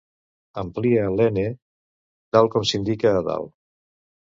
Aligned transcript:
Amplia 0.61 1.03
l'"N" 1.11 1.39
tal 2.39 2.53
com 2.57 2.69
s'indica 2.73 3.17
a 3.23 3.27
dalt. 3.33 3.59